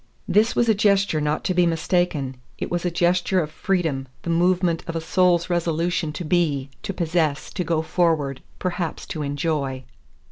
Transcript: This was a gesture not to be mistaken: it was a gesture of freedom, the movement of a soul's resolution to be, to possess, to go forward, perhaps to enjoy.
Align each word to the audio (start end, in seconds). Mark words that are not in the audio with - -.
This 0.27 0.55
was 0.55 0.67
a 0.67 0.73
gesture 0.73 1.21
not 1.21 1.43
to 1.43 1.53
be 1.53 1.67
mistaken: 1.67 2.35
it 2.57 2.71
was 2.71 2.85
a 2.85 2.89
gesture 2.89 3.39
of 3.39 3.51
freedom, 3.51 4.07
the 4.23 4.31
movement 4.31 4.83
of 4.87 4.95
a 4.95 4.99
soul's 4.99 5.47
resolution 5.47 6.11
to 6.13 6.25
be, 6.25 6.71
to 6.81 6.91
possess, 6.91 7.53
to 7.53 7.63
go 7.63 7.83
forward, 7.83 8.41
perhaps 8.57 9.05
to 9.05 9.21
enjoy. 9.21 9.83